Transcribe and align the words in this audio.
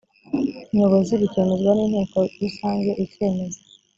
nyobozi 0.75 1.13
bikemezwa 1.21 1.71
n 1.75 1.79
inteko 1.85 2.17
rusange 2.41 2.91
icyemezo 3.03 3.59